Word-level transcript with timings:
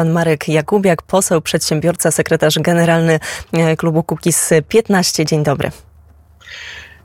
Pan 0.00 0.10
Marek 0.10 0.48
Jakubiak, 0.48 1.02
poseł, 1.02 1.40
przedsiębiorca, 1.40 2.10
sekretarz 2.10 2.58
generalny 2.58 3.20
e, 3.52 3.76
klubu 3.76 4.02
Kukiz 4.02 4.50
15. 4.68 5.24
Dzień 5.24 5.42
dobry. 5.42 5.70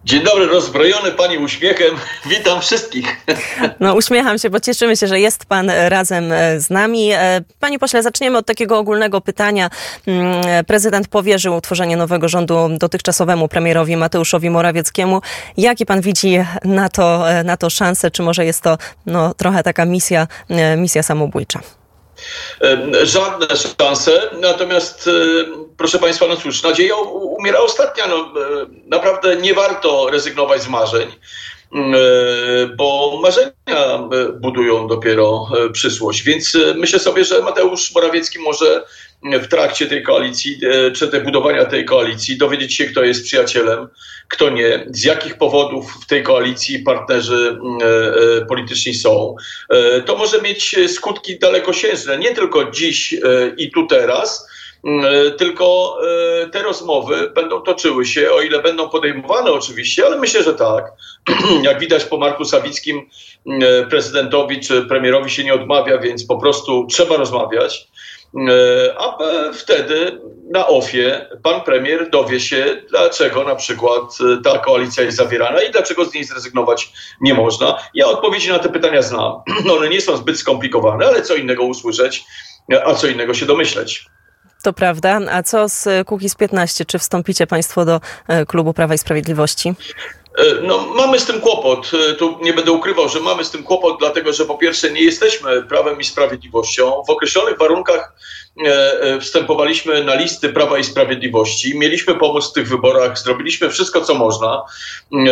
Dzień 0.06 0.24
dobry, 0.24 0.48
rozbrojony 0.48 1.12
Pani 1.12 1.38
uśmiechem. 1.38 1.96
Witam 2.31 2.62
wszystkich. 2.62 3.26
No 3.79 3.94
uśmiecham 3.96 4.39
się, 4.39 4.50
bo 4.50 4.60
cieszymy 4.60 4.97
się, 4.97 5.08
że 5.08 5.20
jest 5.20 5.46
Pan 5.46 5.71
razem 5.88 6.31
e, 6.31 6.60
z 6.60 6.70
nami. 6.70 7.12
E, 7.12 7.42
Panie 7.60 7.79
pośle, 7.79 8.04
zaczniemy 8.04 8.38
od 8.38 8.46
takiego 8.46 8.78
ogólnego 8.78 9.21
pytania. 9.21 9.70
Mm, 10.07 10.66
prezydent 10.66 11.07
powierzył 11.07 11.55
utworzenie 11.55 11.98
nowego 11.98 12.30
rządu 12.30 12.70
dotychczasowemu 12.80 13.48
premierowi 13.48 13.98
Mateuszowi 13.98 14.50
Morawieckiemu. 14.50 15.21
Jaki 15.57 15.86
Pan 15.86 16.02
widzi 16.02 16.38
na 16.64 16.89
to, 16.89 17.25
na 17.43 17.57
to 17.57 17.70
szansę? 17.70 18.12
Czy 18.12 18.23
może 18.23 18.46
jest 18.46 18.62
to 18.62 18.77
no, 19.05 19.34
trochę 19.34 19.64
taka 19.64 19.86
misja, 19.86 20.27
misja 20.77 21.04
samobójcza? 21.04 21.59
Żadne 23.04 23.48
szanse, 23.79 24.29
natomiast 24.41 25.09
proszę 25.77 25.99
Państwa, 25.99 26.27
no 26.27 26.35
cóż, 26.35 26.63
nadzieja 26.63 26.95
umiera 26.95 27.59
ostatnia. 27.59 28.07
No, 28.07 28.34
naprawdę 28.85 29.35
nie 29.35 29.53
warto 29.53 30.09
rezygnować 30.09 30.62
z 30.62 30.67
marzeń, 30.67 31.12
bo 32.77 33.20
marzenia 33.21 33.99
budują 34.40 34.88
dopiero 34.88 35.48
przyszłość. 35.73 36.23
Więc 36.23 36.57
myślę 36.76 36.99
sobie, 36.99 37.26
że 37.26 37.41
Mateusz 37.41 37.95
Morawiecki 37.95 38.40
może 38.40 38.85
w 39.24 39.48
trakcie 39.48 39.88
tej 39.88 40.04
koalicji, 40.04 40.60
czy 40.96 41.08
te 41.08 41.22
budowania 41.22 41.66
tej 41.66 41.86
koalicji, 41.86 42.38
dowiedzieć 42.38 42.74
się, 42.74 42.86
kto 42.86 43.04
jest 43.04 43.24
przyjacielem, 43.24 43.88
kto 44.28 44.50
nie, 44.50 44.86
z 44.90 45.04
jakich 45.04 45.38
powodów 45.38 45.94
w 46.04 46.05
tej 46.08 46.24
koalicji 46.24 46.80
partnerzy 46.80 47.60
polityczni 48.48 48.94
są. 48.94 49.36
To 50.05 50.18
może 50.18 50.41
mieć 50.41 50.76
skutki 50.88 51.40
dalekosiężne, 51.40 52.18
nie 52.18 52.36
tylko 52.36 52.72
dziś 52.72 53.16
i 53.58 53.72
tu 53.72 53.88
teraz, 53.88 54.48
tylko 55.38 55.98
te 56.52 56.63
rozmowy 56.63 57.32
będą 57.35 57.62
toczyły 57.62 58.05
się, 58.05 58.32
o 58.32 58.41
ile 58.41 58.62
będą 58.62 58.90
podejmowane 58.90 59.52
oczywiście, 59.52 60.05
ale 60.05 60.18
myślę, 60.18 60.44
że 60.44 60.54
tak. 60.54 60.91
Jak 61.63 61.79
widać 61.79 62.05
po 62.05 62.18
Marku 62.18 62.46
Sawickim, 62.46 63.10
prezydentowi 63.90 64.59
czy 64.59 64.81
premierowi 64.81 65.31
się 65.31 65.44
nie 65.44 65.53
odmawia, 65.53 65.97
więc 65.97 66.25
po 66.25 66.38
prostu 66.38 66.88
trzeba 66.90 67.18
rozmawiać. 67.18 67.88
A 68.97 69.18
wtedy 69.53 70.22
na 70.52 70.68
OFIE 70.68 71.25
pan 71.44 71.62
premier 71.62 72.09
dowie 72.09 72.40
się, 72.40 72.81
dlaczego 72.90 73.44
na 73.44 73.56
przykład 73.56 74.18
ta 74.44 74.59
koalicja 74.59 75.03
jest 75.03 75.18
zawierana 75.18 75.62
i 75.62 75.72
dlaczego 75.72 76.06
z 76.06 76.14
niej 76.14 76.24
zrezygnować 76.24 76.94
nie 77.22 77.34
można. 77.34 77.78
Ja 77.94 78.06
odpowiedzi 78.06 78.50
na 78.50 78.59
te 78.59 78.69
pytania 78.69 79.02
znam. 79.02 79.41
One 79.78 79.90
nie 79.90 80.02
są 80.02 80.18
zbyt 80.18 80.40
skomplikowane, 80.40 81.06
ale 81.06 81.22
co 81.22 81.36
innego 81.36 81.63
usłyszeć, 81.63 82.24
a 82.86 82.94
co 82.94 83.08
innego 83.08 83.34
się 83.34 83.46
domyśleć. 83.46 84.06
To 84.63 84.74
prawda. 84.74 85.19
A 85.31 85.44
co 85.44 85.69
z 85.69 86.08
Kukiz 86.08 86.36
15? 86.36 86.86
Czy 86.86 87.00
wstąpicie 87.00 87.47
Państwo 87.47 87.86
do 87.86 88.02
klubu 88.47 88.74
Prawa 88.74 88.94
i 88.94 88.97
Sprawiedliwości? 88.97 89.74
No, 90.62 90.88
mamy 90.96 91.19
z 91.19 91.25
tym 91.25 91.41
kłopot. 91.41 91.91
Tu 92.18 92.38
nie 92.41 92.53
będę 92.53 92.72
ukrywał, 92.72 93.09
że 93.09 93.19
mamy 93.19 93.46
z 93.46 93.52
tym 93.52 93.64
kłopot, 93.64 93.96
dlatego 94.00 94.34
że 94.34 94.46
po 94.46 94.58
pierwsze 94.58 94.91
nie 94.91 95.02
jesteśmy 95.02 95.64
prawem 95.64 96.00
i 96.00 96.03
sprawiedliwością. 96.03 97.03
W 97.08 97.09
określonych 97.09 97.58
warunkach 97.58 98.14
wstępowaliśmy 99.22 100.03
na 100.03 100.16
listy 100.16 100.50
Prawa 100.50 100.78
i 100.78 100.84
Sprawiedliwości. 100.84 101.80
Mieliśmy 101.80 102.16
pomóc 102.16 102.50
w 102.50 102.53
tych 102.53 102.68
wyborach, 102.68 103.19
zrobiliśmy 103.19 103.69
wszystko, 103.69 104.02
co 104.02 104.13
można. 104.13 104.62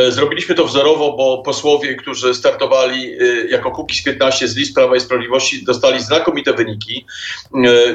Zrobiliśmy 0.10 0.56
to 0.56 0.66
wzorowo, 0.66 1.14
bo 1.14 1.44
posłowie, 1.46 1.96
którzy 1.96 2.34
startowali 2.34 3.18
jako 3.50 3.72
Kukiz 3.72 4.04
15 4.04 4.48
z 4.48 4.56
list 4.56 4.76
Prawa 4.76 4.96
i 4.96 5.00
Sprawiedliwości, 5.00 5.66
dostali 5.66 6.02
znakomite 6.02 6.54
wyniki. 6.54 7.06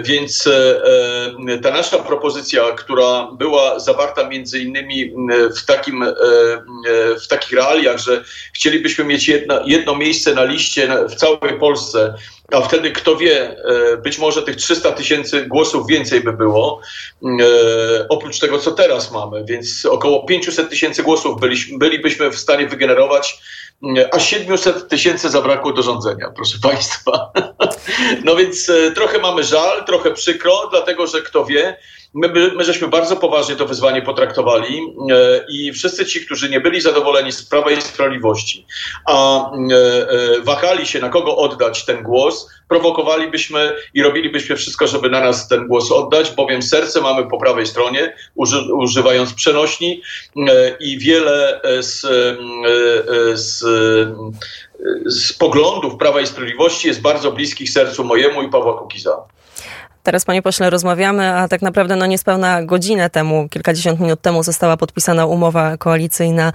Więc 0.03 0.48
ta 1.62 1.70
nasza 1.70 1.98
propozycja, 1.98 2.62
która 2.73 3.29
była 3.33 3.79
zawarta 3.79 4.29
między 4.29 4.59
innymi 4.59 5.12
w 5.56 5.67
takim 5.67 6.05
w 7.24 7.28
takich 7.28 7.52
realiach, 7.52 7.98
że 7.98 8.24
chcielibyśmy 8.55 9.05
mieć 9.05 9.28
jedno, 9.28 9.61
jedno 9.67 9.96
miejsce 9.96 10.34
na 10.34 10.45
liście 10.45 10.89
w 11.08 11.14
całej 11.14 11.58
Polsce, 11.61 12.14
a 12.52 12.61
wtedy 12.61 12.92
kto 12.92 13.17
wie, 13.17 13.56
być 14.02 14.18
może 14.18 14.42
tych 14.42 14.56
300 14.56 14.92
tysięcy 14.92 15.46
głosów 15.46 15.86
więcej 15.86 16.20
by 16.20 16.33
było, 16.33 16.80
oprócz 18.08 18.39
tego, 18.39 18.58
co 18.58 18.73
teraz 18.73 19.11
mamy, 19.11 19.45
więc 19.45 19.86
około 19.90 20.27
500 20.27 20.70
tysięcy 20.70 21.02
głosów 21.02 21.40
bylibyśmy 21.78 22.30
w 22.30 22.39
stanie 22.39 22.67
wygenerować, 22.67 23.39
a 24.12 24.18
700 24.18 24.89
tysięcy 24.89 25.30
zabrakło 25.30 25.73
do 25.73 25.83
rządzenia, 25.83 26.30
proszę 26.36 26.58
Państwa. 26.68 27.33
No 28.24 28.36
więc 28.36 28.70
trochę 28.94 29.18
mamy 29.18 29.44
żal, 29.44 29.84
trochę 29.84 30.14
przykro, 30.14 30.68
dlatego 30.70 31.06
że 31.06 31.23
kto 31.23 31.44
wie, 31.44 31.77
My, 32.14 32.52
my 32.57 32.64
żeśmy 32.64 32.89
bardzo 32.89 33.17
poważnie 33.17 33.57
to 33.57 33.67
wyzwanie 33.67 34.02
potraktowali 34.02 34.79
e, 34.79 35.45
i 35.48 35.73
wszyscy 35.73 36.07
ci, 36.07 36.27
którzy 36.27 36.48
nie 36.48 36.61
byli 36.61 36.80
zadowoleni 36.80 37.33
z 37.33 37.42
Prawa 37.42 37.70
i 37.70 37.83
Sprawiedliwości, 37.83 38.67
a 39.07 39.51
e, 39.51 39.74
e, 39.74 40.41
wahali 40.41 40.86
się, 40.86 41.01
na 41.01 41.08
kogo 41.08 41.36
oddać 41.36 41.85
ten 41.85 42.02
głos, 42.02 42.51
prowokowalibyśmy 42.68 43.74
i 43.95 44.02
robilibyśmy 44.02 44.57
wszystko, 44.57 44.86
żeby 44.86 45.11
na 45.11 45.20
nas 45.20 45.48
ten 45.48 45.67
głos 45.67 45.92
oddać, 45.92 46.30
bowiem 46.30 46.63
serce 46.63 47.01
mamy 47.01 47.27
po 47.27 47.39
prawej 47.39 47.67
stronie, 47.67 48.14
uży, 48.35 48.74
używając 48.74 49.35
przenośni 49.35 50.02
i 50.80 50.98
wiele 50.98 51.61
z, 51.80 52.01
z, 53.35 53.64
z 55.07 55.33
poglądów 55.33 55.97
Prawa 55.97 56.20
i 56.20 56.27
Sprawiedliwości 56.27 56.89
jest 56.89 57.01
bardzo 57.01 57.33
bliskich 57.33 57.70
sercu 57.70 58.05
mojemu 58.05 58.42
i 58.42 58.48
Pawła 58.48 58.79
Kukiza. 58.79 59.24
Teraz, 60.08 60.24
panie 60.24 60.42
pośle, 60.42 60.70
rozmawiamy, 60.70 61.35
a 61.35 61.48
tak 61.48 61.63
naprawdę 61.63 61.96
no 61.96 62.07
niespełna 62.07 62.63
godzinę 62.63 63.11
temu, 63.11 63.48
kilkadziesiąt 63.48 64.01
minut 64.01 64.20
temu 64.20 64.42
została 64.42 64.77
podpisana 64.77 65.27
umowa 65.27 65.77
koalicyjna. 65.77 66.52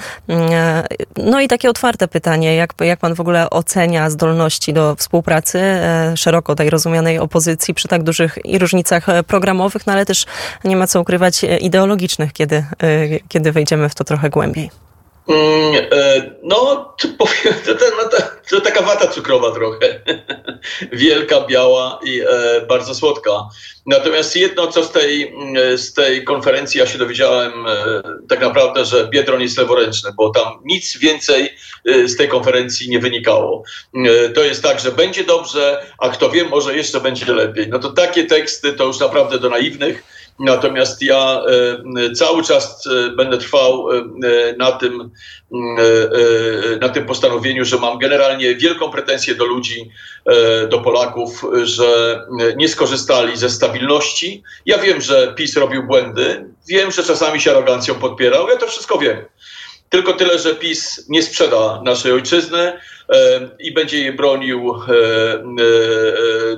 No 1.18 1.42
i 1.42 1.48
takie 1.48 1.70
otwarte 1.70 2.08
pytanie, 2.08 2.56
jak, 2.56 2.74
jak 2.80 3.00
pan 3.00 3.16
w 3.16 3.20
ogóle 3.20 3.50
ocenia 3.50 4.10
zdolności 4.10 4.74
do 4.74 4.96
współpracy 4.96 5.62
szeroko 6.16 6.56
tej 6.56 6.70
rozumianej 6.70 7.20
opozycji 7.20 7.74
przy 7.74 7.88
tak 7.88 8.04
dużych 8.04 8.46
i 8.46 8.60
różnicach 8.60 9.06
programowych, 9.28 9.88
no 9.88 9.94
ale 9.94 10.06
też 10.06 10.26
nie 10.64 10.76
ma 10.76 10.88
co 10.88 11.02
ukrywać 11.02 11.46
ideologicznych, 11.60 12.34
kiedy, 12.34 12.66
kiedy 13.28 13.52
wejdziemy 13.52 13.90
w 13.90 13.96
to 13.96 14.04
trochę 14.04 14.30
głębiej. 14.30 14.70
No, 16.44 16.94
to, 17.00 17.08
powiem, 17.18 17.54
to, 17.66 17.76
to, 17.76 17.86
to, 18.10 18.18
to, 18.50 18.62
taka 18.62 18.82
wata 18.82 19.08
cukrowa 19.08 19.52
trochę. 19.52 20.00
Wielka, 20.92 21.42
biała 21.42 22.00
i 22.04 22.22
e, 22.22 22.26
bardzo 22.68 22.96
słodka. 22.96 23.32
Natomiast 23.86 24.36
jedno, 24.36 24.68
co 24.68 24.84
z 24.84 24.92
tej, 24.92 25.34
z 25.76 25.94
tej 25.94 26.24
konferencji 26.24 26.80
ja 26.80 26.86
się 26.86 26.98
dowiedziałem, 26.98 27.68
e, 27.68 28.02
tak 28.30 28.42
naprawdę, 28.42 28.86
że 28.86 29.08
Biedron 29.08 29.42
jest 29.42 29.58
leworęczny, 29.58 30.12
bo 30.18 30.30
tam 30.30 30.54
nic 30.66 30.98
więcej 30.98 31.54
e, 31.86 32.08
z 32.08 32.18
tej 32.18 32.28
konferencji 32.28 32.90
nie 32.90 33.00
wynikało. 33.00 33.64
E, 33.96 34.30
to 34.30 34.44
jest 34.44 34.64
tak, 34.64 34.80
że 34.80 34.92
będzie 34.92 35.24
dobrze, 35.24 35.86
a 35.98 36.10
kto 36.10 36.30
wie, 36.30 36.44
może 36.44 36.78
jeszcze 36.78 37.00
będzie 37.00 37.34
lepiej. 37.34 37.68
No 37.70 37.80
to 37.80 37.90
takie 37.90 38.24
teksty 38.24 38.74
to 38.74 38.86
już 38.86 39.00
naprawdę 39.00 39.40
do 39.40 39.50
naiwnych. 39.50 40.04
Natomiast 40.40 41.02
ja 41.02 41.42
cały 42.16 42.44
czas 42.44 42.84
będę 43.18 43.38
trwał 43.38 43.88
na 44.58 44.72
tym, 44.72 45.12
na 46.82 46.90
tym 46.90 47.06
postanowieniu, 47.06 47.66
że 47.66 47.78
mam 47.78 47.98
generalnie 47.98 48.56
wielką 48.56 48.92
pretensję 48.92 49.36
do 49.36 49.46
ludzi, 49.46 49.92
do 50.70 50.80
Polaków, 50.80 51.46
że 51.64 52.22
nie 52.56 52.68
skorzystali 52.68 53.38
ze 53.38 53.50
stabilności. 53.50 54.44
Ja 54.66 54.78
wiem, 54.78 55.02
że 55.02 55.34
PiS 55.38 55.58
robił 55.58 55.84
błędy, 55.84 56.46
wiem, 56.68 56.92
że 56.92 57.04
czasami 57.04 57.42
się 57.42 57.52
arogancją 57.52 57.96
podpierał, 57.96 58.48
ja 58.50 58.58
to 58.58 58.68
wszystko 58.68 58.98
wiem. 58.98 59.18
Tylko 59.94 60.14
tyle, 60.14 60.40
że 60.40 60.56
PiS 60.56 61.06
nie 61.10 61.24
sprzeda 61.24 61.82
naszej 61.84 62.12
ojczyzny 62.12 62.60
e, 62.60 62.78
i 63.60 63.74
będzie 63.74 63.98
jej 63.98 64.14
bronił 64.14 64.76
e, 64.76 64.94
e, 64.94 65.44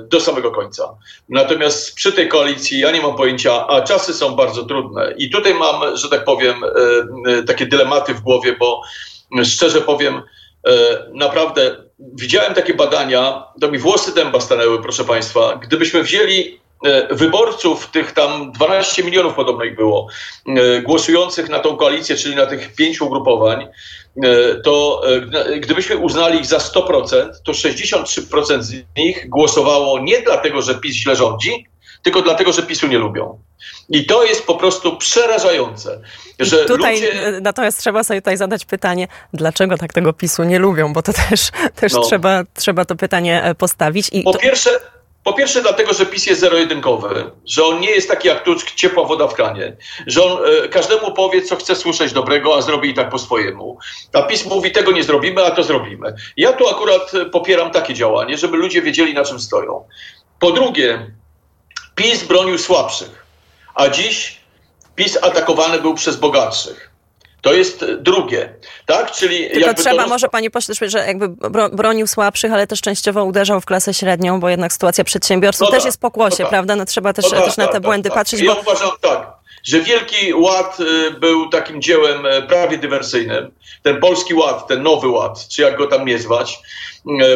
do 0.00 0.20
samego 0.20 0.50
końca. 0.50 0.94
Natomiast 1.28 1.94
przy 1.94 2.12
tej 2.12 2.28
koalicji 2.28 2.80
ja 2.80 2.90
nie 2.90 3.02
mam 3.02 3.16
pojęcia, 3.16 3.66
a 3.66 3.82
czasy 3.82 4.14
są 4.14 4.36
bardzo 4.36 4.64
trudne. 4.64 5.14
I 5.18 5.30
tutaj 5.30 5.54
mam, 5.54 5.96
że 5.96 6.08
tak 6.08 6.24
powiem, 6.24 6.54
takie 7.46 7.66
dylematy 7.66 8.14
w 8.14 8.20
głowie, 8.20 8.56
bo 8.58 8.82
szczerze 9.44 9.80
powiem, 9.80 10.22
naprawdę 11.12 11.76
widziałem 11.98 12.54
takie 12.54 12.74
badania, 12.74 13.44
to 13.60 13.70
mi 13.70 13.78
włosy 13.78 14.14
dęba 14.14 14.40
stanęły, 14.40 14.82
proszę 14.82 15.04
Państwa. 15.04 15.60
Gdybyśmy 15.62 16.02
wzięli 16.02 16.60
wyborców, 17.10 17.86
tych 17.86 18.12
tam 18.12 18.52
12 18.52 19.04
milionów 19.04 19.34
podobno 19.34 19.64
ich 19.64 19.76
było, 19.76 20.08
głosujących 20.84 21.48
na 21.48 21.58
tą 21.58 21.76
koalicję, 21.76 22.16
czyli 22.16 22.36
na 22.36 22.46
tych 22.46 22.74
pięciu 22.74 23.06
ugrupowań, 23.06 23.68
to 24.64 25.02
gdybyśmy 25.60 25.96
uznali 25.96 26.38
ich 26.38 26.46
za 26.46 26.58
100%, 26.58 27.28
to 27.44 27.52
63% 27.52 28.62
z 28.62 28.74
nich 28.96 29.28
głosowało 29.28 29.98
nie 29.98 30.22
dlatego, 30.22 30.62
że 30.62 30.74
PiS 30.74 30.94
źle 30.94 31.16
rządzi, 31.16 31.66
tylko 32.02 32.22
dlatego, 32.22 32.52
że 32.52 32.62
PiSu 32.62 32.86
nie 32.86 32.98
lubią. 32.98 33.38
I 33.88 34.06
to 34.06 34.24
jest 34.24 34.46
po 34.46 34.54
prostu 34.54 34.96
przerażające, 34.96 36.00
że 36.38 36.64
tutaj, 36.64 36.94
ludzie... 36.94 37.40
Natomiast 37.40 37.78
trzeba 37.78 38.04
sobie 38.04 38.20
tutaj 38.20 38.36
zadać 38.36 38.64
pytanie, 38.64 39.08
dlaczego 39.32 39.78
tak 39.78 39.92
tego 39.92 40.12
PiSu 40.12 40.44
nie 40.44 40.58
lubią, 40.58 40.92
bo 40.92 41.02
to 41.02 41.12
też, 41.12 41.50
też 41.74 41.92
no. 41.92 42.00
trzeba, 42.00 42.42
trzeba 42.54 42.84
to 42.84 42.96
pytanie 42.96 43.54
postawić. 43.58 44.08
I 44.12 44.22
po 44.22 44.32
to... 44.32 44.38
pierwsze, 44.38 44.70
Po 45.26 45.32
pierwsze 45.32 45.62
dlatego, 45.62 45.94
że 45.94 46.06
PiS 46.06 46.26
jest 46.26 46.40
zero-jedynkowy, 46.40 47.30
że 47.46 47.64
on 47.64 47.80
nie 47.80 47.90
jest 47.90 48.08
taki 48.08 48.28
jak 48.28 48.42
Tusk, 48.42 48.70
ciepła 48.70 49.04
woda 49.04 49.28
w 49.28 49.34
kranie, 49.34 49.76
że 50.06 50.24
on 50.24 50.38
e, 50.64 50.68
każdemu 50.68 51.12
powie, 51.12 51.42
co 51.42 51.56
chce 51.56 51.76
słyszeć 51.76 52.12
dobrego, 52.12 52.56
a 52.56 52.62
zrobi 52.62 52.90
i 52.90 52.94
tak 52.94 53.10
po 53.10 53.18
swojemu. 53.18 53.78
A 54.12 54.22
PiS 54.22 54.46
mówi, 54.46 54.72
tego 54.72 54.92
nie 54.92 55.02
zrobimy, 55.02 55.44
a 55.44 55.50
to 55.50 55.62
zrobimy. 55.62 56.14
Ja 56.36 56.52
tu 56.52 56.68
akurat 56.68 57.12
popieram 57.32 57.70
takie 57.70 57.94
działanie, 57.94 58.38
żeby 58.38 58.56
ludzie 58.56 58.82
wiedzieli, 58.82 59.14
na 59.14 59.24
czym 59.24 59.40
stoją. 59.40 59.84
Po 60.40 60.50
drugie, 60.52 61.10
PiS 61.94 62.24
bronił 62.24 62.58
słabszych, 62.58 63.26
a 63.74 63.88
dziś 63.88 64.40
PiS 64.94 65.18
atakowany 65.22 65.80
był 65.80 65.94
przez 65.94 66.16
bogatszych. 66.16 66.90
To 67.46 67.52
jest 67.52 67.84
drugie, 68.00 68.54
tak? 68.86 69.12
Czyli 69.12 69.50
Tylko 69.50 69.74
trzeba, 69.74 70.06
może 70.06 70.28
pani 70.28 70.50
pośle, 70.50 70.74
że 70.80 70.98
jakby 70.98 71.28
bronił 71.72 72.06
słabszych, 72.06 72.52
ale 72.52 72.66
też 72.66 72.80
częściowo 72.80 73.24
uderzał 73.24 73.60
w 73.60 73.64
klasę 73.64 73.94
średnią, 73.94 74.40
bo 74.40 74.48
jednak 74.48 74.72
sytuacja 74.72 75.04
przedsiębiorców 75.04 75.60
no 75.60 75.66
też 75.66 75.78
tak, 75.78 75.86
jest 75.86 76.00
pokłosie, 76.00 76.36
no 76.38 76.44
tak. 76.44 76.48
prawda? 76.48 76.76
No 76.76 76.84
trzeba 76.84 77.12
też, 77.12 77.24
no 77.24 77.30
tak, 77.30 77.44
też 77.44 77.56
na 77.56 77.66
te 77.66 77.72
tak, 77.72 77.82
błędy 77.82 78.08
tak, 78.08 78.18
patrzeć. 78.18 78.40
Ja 78.40 78.54
bo... 78.54 78.60
uważam 78.60 78.90
tak, 79.00 79.32
że 79.64 79.80
Wielki 79.80 80.34
Ład 80.34 80.80
y, 80.80 81.10
był 81.10 81.48
takim 81.48 81.82
dziełem 81.82 82.26
e, 82.26 82.42
prawie 82.42 82.78
dywersyjnym. 82.78 83.50
Ten 83.82 84.00
Polski 84.00 84.34
Ład, 84.34 84.68
ten 84.68 84.82
Nowy 84.82 85.08
Ład, 85.08 85.48
czy 85.48 85.62
jak 85.62 85.76
go 85.76 85.86
tam 85.86 86.06
nie 86.06 86.18
zwać, 86.18 86.58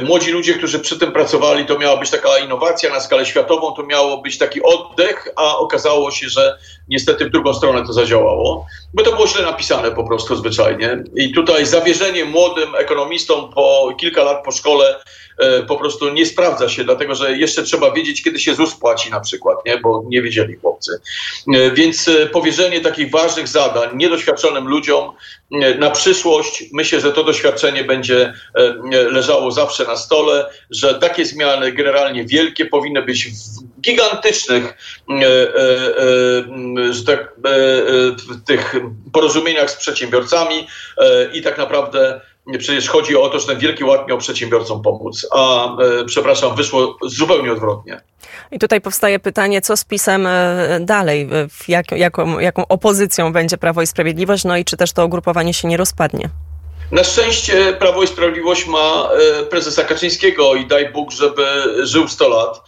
młodzi 0.02 0.30
ludzie, 0.30 0.54
którzy 0.54 0.78
przy 0.78 0.98
tym 0.98 1.12
pracowali, 1.12 1.66
to 1.66 1.78
miała 1.78 1.96
być 1.96 2.10
taka 2.10 2.38
innowacja 2.38 2.90
na 2.90 3.00
skalę 3.00 3.26
światową, 3.26 3.72
to 3.72 3.82
miało 3.82 4.18
być 4.22 4.38
taki 4.38 4.62
oddech, 4.62 5.28
a 5.36 5.58
okazało 5.58 6.10
się, 6.10 6.28
że 6.28 6.58
niestety 6.88 7.26
w 7.26 7.30
drugą 7.30 7.54
stronę 7.54 7.86
to 7.86 7.92
zadziałało, 7.92 8.66
bo 8.94 9.02
to 9.02 9.12
było 9.12 9.26
źle 9.26 9.42
napisane 9.42 9.90
po 9.90 10.04
prostu 10.04 10.36
zwyczajnie. 10.36 11.02
I 11.16 11.32
tutaj 11.32 11.66
zawierzenie 11.66 12.24
młodym 12.24 12.74
ekonomistom 12.74 13.52
po 13.52 13.94
kilka 14.00 14.22
lat 14.22 14.44
po 14.44 14.52
szkole 14.52 14.96
e, 15.38 15.62
po 15.62 15.76
prostu 15.76 16.08
nie 16.08 16.26
sprawdza 16.26 16.68
się, 16.68 16.84
dlatego 16.84 17.14
że 17.14 17.36
jeszcze 17.36 17.62
trzeba 17.62 17.90
wiedzieć, 17.90 18.22
kiedy 18.22 18.38
się 18.38 18.54
ZUS 18.54 18.74
płaci 18.74 19.10
na 19.10 19.20
przykład, 19.20 19.58
nie? 19.66 19.78
bo 19.78 20.02
nie 20.08 20.22
wiedzieli 20.22 20.56
chłopcy. 20.56 21.00
E, 21.54 21.70
więc 21.70 22.10
powierzenie 22.32 22.80
takich 22.80 23.10
ważnych 23.10 23.48
zadań 23.48 23.88
niedoświadczonym 23.94 24.68
ludziom 24.68 25.12
na 25.78 25.90
przyszłość, 25.90 26.64
myślę, 26.72 27.00
że 27.00 27.12
to 27.12 27.24
doświadczenie 27.24 27.84
będzie 27.84 28.32
leżało 28.90 29.50
za 29.50 29.59
zawsze 29.60 29.84
na 29.84 29.96
stole, 29.96 30.50
że 30.70 30.94
takie 30.94 31.24
zmiany 31.24 31.72
generalnie 31.72 32.24
wielkie 32.24 32.66
powinny 32.66 33.02
być 33.02 33.28
w 33.28 33.80
gigantycznych 33.80 34.64
e, 34.64 35.14
e, 35.14 35.26
e, 36.88 36.92
że 36.92 37.04
tak, 37.04 37.34
tych 38.46 38.74
porozumieniach 39.12 39.70
z 39.70 39.76
przedsiębiorcami 39.76 40.66
i 41.32 41.42
tak 41.42 41.58
naprawdę 41.58 42.20
przecież 42.58 42.88
chodzi 42.88 43.16
o 43.16 43.28
to, 43.28 43.40
że 43.40 43.46
ten 43.46 43.58
wielki 43.58 43.84
ład 43.84 44.08
miał 44.08 44.18
przedsiębiorcom 44.18 44.82
pomóc, 44.82 45.26
a 45.32 45.68
przepraszam, 46.06 46.56
wyszło 46.56 46.98
zupełnie 47.02 47.52
odwrotnie. 47.52 48.00
I 48.50 48.58
tutaj 48.58 48.80
powstaje 48.80 49.18
pytanie, 49.18 49.60
co 49.60 49.76
z 49.76 49.84
PiSem 49.84 50.28
dalej, 50.80 51.28
jak, 51.68 51.90
jaką, 51.90 52.38
jaką 52.38 52.66
opozycją 52.68 53.32
będzie 53.32 53.58
Prawo 53.58 53.82
i 53.82 53.86
Sprawiedliwość, 53.86 54.44
no 54.44 54.56
i 54.56 54.64
czy 54.64 54.76
też 54.76 54.92
to 54.92 55.06
ugrupowanie 55.06 55.54
się 55.54 55.68
nie 55.68 55.76
rozpadnie? 55.76 56.28
Na 56.92 57.04
szczęście 57.04 57.72
Prawo 57.72 58.02
i 58.02 58.06
Sprawiedliwość 58.06 58.66
ma 58.66 59.10
e, 59.40 59.42
prezesa 59.46 59.84
Kaczyńskiego 59.84 60.54
i 60.54 60.66
daj 60.66 60.92
Bóg, 60.92 61.10
żeby 61.12 61.44
żył 61.82 62.08
100 62.08 62.28
lat. 62.28 62.62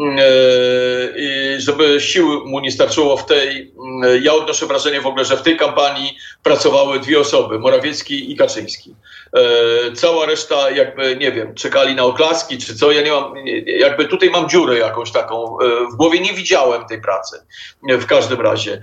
E, 0.00 1.12
I 1.16 1.60
żeby 1.60 2.00
sił 2.00 2.46
mu 2.46 2.60
nie 2.60 2.70
starczyło 2.70 3.16
w 3.16 3.26
tej. 3.26 3.72
Mm, 3.78 4.22
ja 4.22 4.34
odnoszę 4.34 4.66
wrażenie 4.66 5.00
w 5.00 5.06
ogóle, 5.06 5.24
że 5.24 5.36
w 5.36 5.42
tej 5.42 5.56
kampanii 5.56 6.16
pracowały 6.42 7.00
dwie 7.00 7.20
osoby, 7.20 7.58
Morawiecki 7.58 8.32
i 8.32 8.36
Kaczyński. 8.36 8.94
E, 9.36 9.92
cała 9.92 10.26
reszta 10.26 10.70
jakby, 10.70 11.16
nie 11.16 11.32
wiem, 11.32 11.54
czekali 11.54 11.94
na 11.94 12.04
oklaski 12.04 12.58
czy 12.58 12.76
co, 12.76 12.92
ja 12.92 13.02
nie 13.02 13.12
mam, 13.12 13.34
jakby 13.66 14.04
tutaj 14.04 14.30
mam 14.30 14.48
dziurę 14.48 14.78
jakąś 14.78 15.12
taką, 15.12 15.56
w 15.92 15.96
głowie 15.96 16.20
nie 16.20 16.32
widziałem 16.32 16.84
tej 16.86 17.00
pracy 17.00 17.40
w 17.82 18.06
każdym 18.06 18.40
razie. 18.40 18.80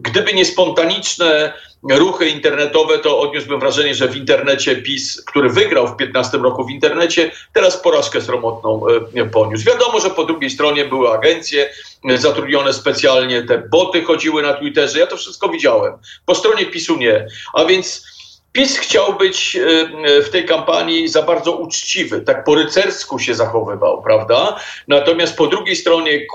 Gdyby 0.00 0.34
nie 0.34 0.44
spontaniczne 0.44 1.52
ruchy 1.82 2.28
internetowe, 2.28 2.98
to 2.98 3.20
odniósłbym 3.20 3.60
wrażenie, 3.60 3.94
że 3.94 4.08
w 4.08 4.16
internecie 4.16 4.76
PiS, 4.76 5.22
który 5.24 5.50
wygrał 5.50 5.88
w 5.88 5.96
15 5.96 6.38
roku 6.38 6.64
w 6.64 6.70
internecie, 6.70 7.30
teraz 7.52 7.76
porażkę 7.76 8.20
sromotną 8.20 8.82
e, 9.14 9.24
poniósł. 9.24 9.64
Wiadomo, 9.78 10.00
że 10.00 10.10
po 10.10 10.24
drugiej 10.24 10.50
stronie 10.50 10.84
były 10.84 11.10
agencje 11.10 11.70
e, 12.10 12.18
zatrudnione 12.18 12.72
specjalnie, 12.72 13.42
te 13.42 13.58
boty 13.58 14.02
chodziły 14.02 14.42
na 14.42 14.54
Twitterze, 14.54 14.98
ja 14.98 15.06
to 15.06 15.16
wszystko 15.16 15.48
widziałem. 15.48 15.94
Po 16.26 16.34
stronie 16.34 16.66
PiSu 16.66 16.96
nie. 16.96 17.26
A 17.54 17.64
więc 17.64 18.06
PiS 18.52 18.78
chciał 18.78 19.14
być 19.14 19.56
e, 19.56 19.60
e, 20.04 20.22
w 20.22 20.30
tej 20.30 20.44
kampanii 20.44 21.08
za 21.08 21.22
bardzo 21.22 21.52
uczciwy, 21.52 22.20
tak 22.20 22.44
po 22.44 22.54
rycersku 22.54 23.18
się 23.18 23.34
zachowywał, 23.34 24.02
prawda? 24.02 24.60
Natomiast 24.88 25.36
po 25.36 25.46
drugiej 25.46 25.76
stronie 25.76 26.26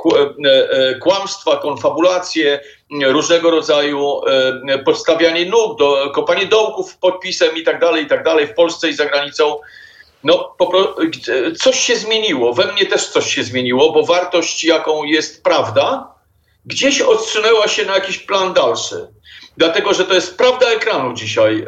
kłamstwa, 1.01 1.57
konfabulacje, 1.57 2.59
różnego 3.05 3.51
rodzaju 3.51 4.21
podstawianie 4.85 5.45
nóg, 5.45 5.79
do, 5.79 6.11
kopanie 6.15 6.45
dołków 6.45 6.97
podpisem 6.97 7.57
i 7.57 7.63
tak 7.63 7.79
dalej, 7.79 8.03
i 8.03 8.07
tak 8.07 8.23
dalej 8.23 8.47
w 8.47 8.53
Polsce 8.53 8.89
i 8.89 8.93
za 8.93 9.05
granicą. 9.05 9.55
No, 10.23 10.55
coś 11.59 11.79
się 11.79 11.95
zmieniło. 11.95 12.53
We 12.53 12.73
mnie 12.73 12.85
też 12.85 13.07
coś 13.07 13.35
się 13.35 13.43
zmieniło, 13.43 13.91
bo 13.91 14.03
wartość, 14.03 14.63
jaką 14.63 15.03
jest 15.03 15.43
prawda, 15.43 16.13
gdzieś 16.65 17.01
odsunęła 17.01 17.67
się 17.67 17.85
na 17.85 17.95
jakiś 17.95 18.17
plan 18.17 18.53
dalszy 18.53 19.07
dlatego 19.57 19.93
że 19.93 20.05
to 20.05 20.13
jest 20.13 20.37
prawda 20.37 20.67
ekranu 20.67 21.13
dzisiaj 21.13 21.65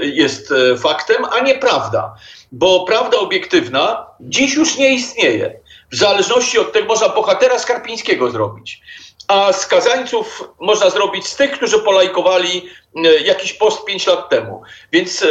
e, 0.00 0.06
jest 0.06 0.52
e, 0.52 0.76
faktem, 0.76 1.24
a 1.24 1.40
nie 1.40 1.54
prawda. 1.54 2.14
Bo 2.52 2.84
prawda 2.84 3.18
obiektywna 3.18 4.06
dziś 4.20 4.54
już 4.54 4.76
nie 4.76 4.94
istnieje. 4.94 5.60
W 5.90 5.96
zależności 5.96 6.58
od 6.58 6.72
tego 6.72 6.86
można 6.86 7.08
bohatera 7.08 7.58
Skarpińskiego 7.58 8.30
zrobić 8.30 8.82
a 9.28 9.52
skazańców 9.52 10.44
można 10.60 10.90
zrobić 10.90 11.26
z 11.26 11.36
tych, 11.36 11.50
którzy 11.50 11.78
polajkowali 11.78 12.68
e, 12.96 13.00
jakiś 13.20 13.52
post 13.52 13.84
5 13.84 14.06
lat 14.06 14.28
temu. 14.28 14.62
Więc 14.92 15.22
e, 15.22 15.26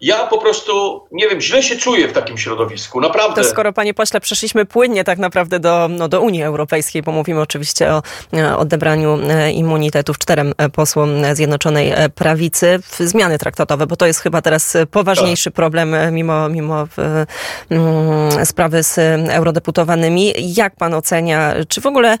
ja 0.00 0.26
po 0.26 0.38
prostu, 0.38 1.02
nie 1.12 1.28
wiem, 1.28 1.40
źle 1.40 1.62
się 1.62 1.76
czuję 1.76 2.08
w 2.08 2.12
takim 2.12 2.38
środowisku, 2.38 3.00
naprawdę. 3.00 3.42
To 3.42 3.48
skoro, 3.48 3.72
panie 3.72 3.94
pośle, 3.94 4.20
przeszliśmy 4.20 4.64
płynnie 4.64 5.04
tak 5.04 5.18
naprawdę 5.18 5.60
do, 5.60 5.88
no, 5.90 6.08
do 6.08 6.20
Unii 6.20 6.42
Europejskiej, 6.42 7.02
bo 7.02 7.12
mówimy 7.12 7.40
oczywiście 7.40 7.92
o 7.92 8.02
e, 8.32 8.56
odebraniu 8.56 9.18
immunitetów 9.52 10.18
czterem 10.18 10.52
posłom 10.72 11.34
Zjednoczonej 11.34 11.92
Prawicy, 12.14 12.80
zmiany 13.00 13.38
traktatowe, 13.38 13.86
bo 13.86 13.96
to 13.96 14.06
jest 14.06 14.20
chyba 14.20 14.42
teraz 14.42 14.76
poważniejszy 14.90 15.50
tak. 15.50 15.54
problem 15.54 16.14
mimo, 16.14 16.48
mimo 16.48 16.86
mm, 17.70 18.46
sprawy 18.46 18.82
z 18.82 18.98
eurodeputowanymi. 19.30 20.34
Jak 20.38 20.76
pan 20.76 20.94
ocenia, 20.94 21.54
czy 21.68 21.80
w 21.80 21.86
ogóle 21.86 22.18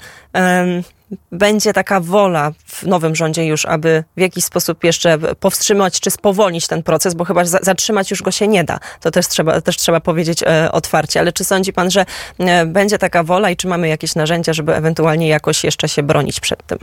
będzie 1.32 1.72
taka 1.72 2.00
wola 2.00 2.52
w 2.66 2.82
nowym 2.82 3.16
rządzie 3.16 3.46
już, 3.46 3.66
aby 3.66 4.04
w 4.16 4.20
jakiś 4.20 4.44
sposób 4.44 4.84
jeszcze 4.84 5.18
powstrzymać 5.40 6.00
czy 6.00 6.10
spowolnić 6.10 6.66
ten 6.66 6.82
proces, 6.82 7.14
bo 7.14 7.24
chyba 7.24 7.44
zatrzymać 7.44 8.10
już 8.10 8.22
go 8.22 8.30
się 8.30 8.48
nie 8.48 8.64
da. 8.64 8.80
To 9.00 9.10
też 9.10 9.28
trzeba, 9.28 9.60
też 9.60 9.76
trzeba 9.76 10.00
powiedzieć 10.00 10.42
e, 10.42 10.72
otwarcie. 10.72 11.20
Ale 11.20 11.32
czy 11.32 11.44
sądzi 11.44 11.72
pan, 11.72 11.90
że 11.90 12.06
e, 12.38 12.66
będzie 12.66 12.98
taka 12.98 13.22
wola 13.22 13.50
i 13.50 13.56
czy 13.56 13.66
mamy 13.66 13.88
jakieś 13.88 14.14
narzędzia, 14.14 14.52
żeby 14.52 14.74
ewentualnie 14.74 15.28
jakoś 15.28 15.64
jeszcze 15.64 15.88
się 15.88 16.02
bronić 16.02 16.40
przed 16.40 16.66
tym? 16.66 16.78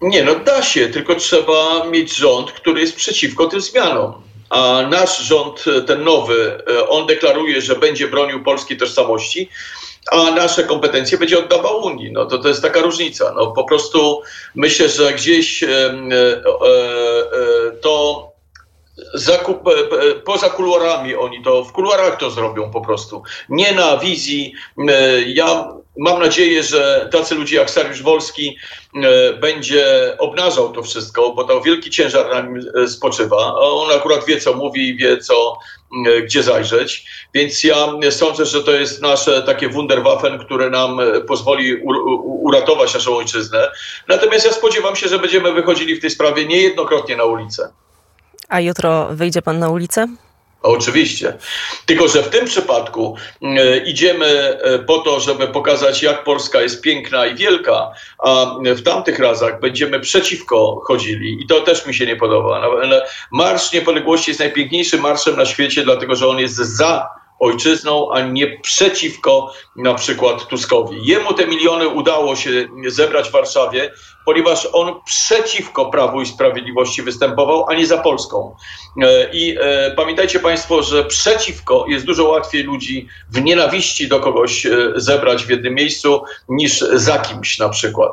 Nie, 0.00 0.24
no 0.24 0.34
da 0.34 0.62
się, 0.62 0.88
tylko 0.88 1.14
trzeba 1.14 1.86
mieć 1.90 2.16
rząd, 2.16 2.52
który 2.52 2.80
jest 2.80 2.96
przeciwko 2.96 3.46
tym 3.46 3.60
zmianom. 3.60 4.12
A 4.50 4.82
nasz 4.90 5.18
rząd, 5.18 5.64
ten 5.86 6.04
nowy, 6.04 6.58
e, 6.68 6.88
on 6.88 7.06
deklaruje, 7.06 7.60
że 7.60 7.76
będzie 7.76 8.08
bronił 8.08 8.44
polskiej 8.44 8.76
tożsamości, 8.76 9.48
a 10.10 10.30
nasze 10.30 10.64
kompetencje 10.64 11.18
będzie 11.18 11.38
oddawał 11.38 11.84
Unii. 11.84 12.12
No 12.12 12.26
to, 12.26 12.38
to 12.38 12.48
jest 12.48 12.62
taka 12.62 12.80
różnica. 12.80 13.32
No 13.36 13.46
po 13.46 13.64
prostu 13.64 14.22
myślę, 14.54 14.88
że 14.88 15.12
gdzieś 15.12 15.62
e, 15.62 15.68
e, 15.68 15.92
e, 15.92 17.70
to 17.80 18.31
zakup, 19.14 19.58
poza 20.24 20.50
kuluarami 20.50 21.14
oni 21.14 21.42
to, 21.42 21.64
w 21.64 21.72
kuluarach 21.72 22.16
to 22.16 22.30
zrobią 22.30 22.70
po 22.70 22.80
prostu. 22.80 23.22
Nie 23.48 23.72
na 23.72 23.96
wizji. 23.96 24.54
Ja 25.26 25.68
mam 25.98 26.20
nadzieję, 26.20 26.62
że 26.62 27.08
tacy 27.12 27.34
ludzie 27.34 27.56
jak 27.56 27.70
Sariusz 27.70 28.02
Wolski 28.02 28.56
będzie 29.40 30.16
obnażał 30.18 30.72
to 30.72 30.82
wszystko, 30.82 31.32
bo 31.32 31.44
to 31.44 31.60
wielki 31.60 31.90
ciężar 31.90 32.30
na 32.30 32.40
nim 32.40 32.88
spoczywa. 32.88 33.54
On 33.54 33.96
akurat 33.96 34.24
wie, 34.24 34.40
co 34.40 34.54
mówi 34.54 34.88
i 34.88 34.96
wie, 34.96 35.18
co, 35.18 35.58
E, 36.06 36.22
gdzie 36.22 36.42
zajrzeć. 36.42 37.04
Więc 37.34 37.64
ja 37.64 37.88
sądzę, 38.10 38.46
że 38.46 38.62
to 38.62 38.72
jest 38.72 39.02
nasze 39.02 39.42
takie 39.42 39.68
Wunderwaffen, 39.68 40.38
które 40.38 40.70
nam 40.70 41.00
e, 41.00 41.20
pozwoli 41.20 41.76
uratować 42.24 42.94
naszą 42.94 43.16
ojczyznę. 43.16 43.70
Natomiast 44.08 44.46
ja 44.46 44.52
spodziewam 44.52 44.96
się, 44.96 45.08
że 45.08 45.18
będziemy 45.18 45.52
wychodzili 45.52 45.96
w 45.96 46.00
tej 46.00 46.10
sprawie 46.10 46.46
niejednokrotnie 46.46 47.16
na 47.16 47.24
ulicę. 47.24 47.72
A 48.52 48.60
jutro 48.60 49.08
wyjdzie 49.10 49.42
pan 49.42 49.58
na 49.58 49.70
ulicę? 49.70 50.08
Oczywiście. 50.62 51.38
Tylko, 51.86 52.08
że 52.08 52.22
w 52.22 52.28
tym 52.28 52.46
przypadku 52.46 53.16
e, 53.42 53.76
idziemy 53.78 54.26
e, 54.26 54.78
po 54.78 54.98
to, 54.98 55.20
żeby 55.20 55.48
pokazać, 55.48 56.02
jak 56.02 56.24
Polska 56.24 56.62
jest 56.62 56.80
piękna 56.80 57.26
i 57.26 57.34
wielka, 57.34 57.92
a 58.18 58.46
w 58.64 58.82
tamtych 58.82 59.18
razach 59.18 59.60
będziemy 59.60 60.00
przeciwko 60.00 60.80
chodzili 60.84 61.42
i 61.42 61.46
to 61.46 61.60
też 61.60 61.86
mi 61.86 61.94
się 61.94 62.06
nie 62.06 62.16
podoba. 62.16 62.62
Marsz 63.30 63.72
Niepodległości 63.72 64.30
jest 64.30 64.40
najpiękniejszym 64.40 65.00
marszem 65.00 65.36
na 65.36 65.46
świecie, 65.46 65.84
dlatego 65.84 66.14
że 66.14 66.28
on 66.28 66.38
jest 66.38 66.56
za 66.56 67.21
ojczyzną, 67.42 68.12
a 68.12 68.20
nie 68.20 68.60
przeciwko 68.60 69.52
na 69.76 69.94
przykład 69.94 70.46
Tuskowi. 70.46 71.00
Jemu 71.04 71.34
te 71.34 71.46
miliony 71.46 71.88
udało 71.88 72.36
się 72.36 72.50
zebrać 72.86 73.28
w 73.28 73.32
Warszawie, 73.32 73.92
ponieważ 74.24 74.68
on 74.72 74.94
przeciwko 75.04 75.90
Prawu 75.90 76.22
i 76.22 76.26
Sprawiedliwości 76.26 77.02
występował, 77.02 77.64
a 77.68 77.74
nie 77.74 77.86
za 77.86 77.98
Polską. 77.98 78.56
E, 79.02 79.30
I 79.32 79.56
e, 79.60 79.90
pamiętajcie 79.96 80.40
Państwo, 80.40 80.82
że 80.82 81.04
przeciwko 81.04 81.84
jest 81.88 82.04
dużo 82.04 82.28
łatwiej 82.28 82.62
ludzi 82.62 83.08
w 83.30 83.40
nienawiści 83.40 84.08
do 84.08 84.20
kogoś 84.20 84.66
e, 84.66 84.92
zebrać 84.96 85.44
w 85.44 85.50
jednym 85.50 85.74
miejscu 85.74 86.22
niż 86.48 86.78
za 86.78 87.18
kimś 87.18 87.58
na 87.58 87.68
przykład. 87.68 88.12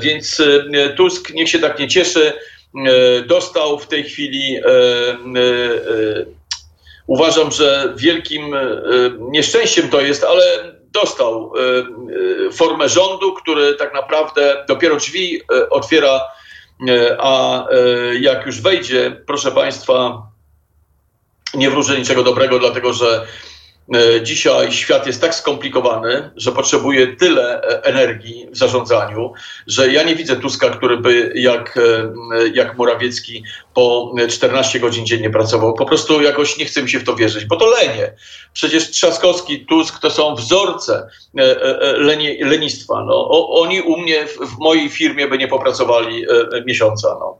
Więc 0.00 0.42
Tusk 0.96 1.30
niech 1.30 1.48
się 1.48 1.58
tak 1.58 1.78
nie 1.78 1.88
cieszy. 1.88 2.32
Dostał 3.26 3.78
w 3.78 3.86
tej 3.86 4.04
chwili 4.04 4.60
uważam, 7.06 7.52
że 7.52 7.92
wielkim 7.96 8.56
nieszczęściem 9.18 9.88
to 9.88 10.00
jest, 10.00 10.24
ale 10.24 10.74
dostał 10.94 11.52
e, 11.56 11.60
e, 12.48 12.52
formę 12.52 12.88
rządu, 12.88 13.32
który 13.32 13.74
tak 13.74 13.94
naprawdę 13.94 14.64
dopiero 14.68 14.96
drzwi 14.96 15.40
e, 15.40 15.70
otwiera, 15.70 16.20
a 17.18 17.64
jak 18.20 18.46
już 18.46 18.60
wejdzie, 18.60 19.22
proszę 19.26 19.50
Państwa, 19.52 20.22
nie 21.54 21.70
wróżę 21.70 21.98
niczego 21.98 22.22
dobrego, 22.22 22.58
dlatego 22.58 22.92
że 22.92 23.06
E, 23.16 23.26
dzisiaj 24.22 24.72
świat 24.72 25.06
jest 25.06 25.20
tak 25.20 25.34
skomplikowany, 25.34 26.30
że 26.36 26.52
potrzebuje 26.52 27.16
tyle 27.16 27.62
e, 27.62 27.84
energii 27.84 28.46
w 28.50 28.56
zarządzaniu, 28.56 29.32
że 29.66 29.92
ja 29.92 30.02
nie 30.02 30.16
widzę 30.16 30.36
Tuska, 30.36 30.70
który 30.70 30.96
by 30.96 31.32
jak, 31.34 31.76
e, 31.76 32.12
jak 32.54 32.78
Morawiecki 32.78 33.44
po 33.74 34.14
14 34.30 34.80
godzin 34.80 35.06
dziennie 35.06 35.30
pracował. 35.30 35.74
Po 35.74 35.86
prostu 35.86 36.22
jakoś 36.22 36.58
nie 36.58 36.64
chcę 36.64 36.82
mi 36.82 36.90
się 36.90 36.98
w 36.98 37.04
to 37.04 37.16
wierzyć, 37.16 37.44
bo 37.44 37.56
to 37.56 37.66
lenie. 37.66 38.12
Przecież 38.52 38.90
Trzaskowski, 38.90 39.66
Tusk 39.66 40.00
to 40.00 40.10
są 40.10 40.34
wzorce 40.34 41.08
lenie, 41.96 42.46
lenistwa. 42.46 43.04
No, 43.04 43.48
oni 43.50 43.80
u 43.80 43.96
mnie 43.96 44.26
w, 44.26 44.36
w 44.36 44.58
mojej 44.58 44.88
firmie 44.88 45.28
by 45.28 45.38
nie 45.38 45.48
popracowali 45.48 46.26
miesiąca. 46.66 47.16
No. 47.20 47.38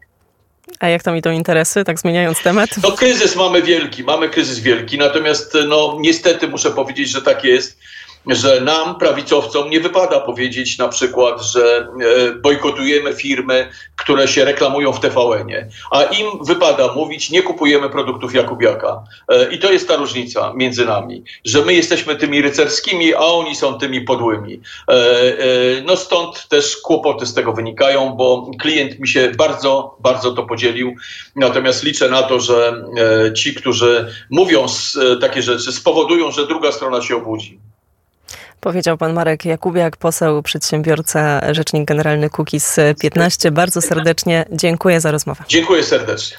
A 0.80 0.88
jak 0.88 1.02
tam 1.02 1.16
idą 1.16 1.30
interesy, 1.30 1.84
tak 1.84 1.98
zmieniając 1.98 2.42
temat? 2.42 2.70
No 2.82 2.92
kryzys 2.92 3.36
mamy 3.36 3.62
wielki, 3.62 4.04
mamy 4.04 4.28
kryzys 4.28 4.58
wielki, 4.58 4.98
natomiast 4.98 5.56
no 5.68 5.96
niestety 6.00 6.48
muszę 6.48 6.70
powiedzieć, 6.70 7.08
że 7.08 7.22
tak 7.22 7.44
jest 7.44 7.78
że 8.26 8.60
nam, 8.60 8.98
prawicowcom, 8.98 9.70
nie 9.70 9.80
wypada 9.80 10.20
powiedzieć 10.20 10.78
na 10.78 10.88
przykład, 10.88 11.42
że 11.42 11.88
e, 12.00 12.32
bojkotujemy 12.34 13.14
firmy, 13.14 13.68
które 13.96 14.28
się 14.28 14.44
reklamują 14.44 14.92
w 14.92 15.00
TVN-ie, 15.00 15.68
a 15.90 16.02
im 16.02 16.26
wypada 16.44 16.94
mówić, 16.94 17.30
nie 17.30 17.42
kupujemy 17.42 17.90
produktów 17.90 18.34
Jakubiaka. 18.34 19.02
E, 19.28 19.52
I 19.52 19.58
to 19.58 19.72
jest 19.72 19.88
ta 19.88 19.96
różnica 19.96 20.52
między 20.56 20.84
nami, 20.84 21.24
że 21.44 21.64
my 21.64 21.74
jesteśmy 21.74 22.16
tymi 22.16 22.42
rycerskimi, 22.42 23.14
a 23.14 23.18
oni 23.18 23.56
są 23.56 23.78
tymi 23.78 24.00
podłymi. 24.00 24.60
E, 24.88 24.94
no 25.86 25.96
stąd 25.96 26.48
też 26.48 26.76
kłopoty 26.76 27.26
z 27.26 27.34
tego 27.34 27.52
wynikają, 27.52 28.10
bo 28.10 28.50
klient 28.60 28.98
mi 28.98 29.08
się 29.08 29.32
bardzo, 29.38 29.96
bardzo 30.00 30.32
to 30.32 30.42
podzielił. 30.42 30.94
Natomiast 31.36 31.82
liczę 31.82 32.08
na 32.08 32.22
to, 32.22 32.40
że 32.40 32.84
ci, 33.36 33.54
którzy 33.54 34.12
mówią 34.30 34.66
takie 35.20 35.42
rzeczy, 35.42 35.72
spowodują, 35.72 36.30
że 36.30 36.46
druga 36.46 36.72
strona 36.72 37.02
się 37.02 37.16
obudzi. 37.16 37.58
Powiedział 38.64 38.98
pan 38.98 39.12
Marek 39.12 39.44
Jakubiak, 39.44 39.96
poseł, 39.96 40.42
przedsiębiorca, 40.42 41.54
rzecznik 41.54 41.88
generalny 41.88 42.30
Kukiz 42.30 42.76
15. 43.00 43.50
Bardzo 43.50 43.80
serdecznie 43.80 44.44
dziękuję 44.52 45.00
za 45.00 45.10
rozmowę. 45.10 45.44
Dziękuję 45.48 45.82
serdecznie. 45.82 46.36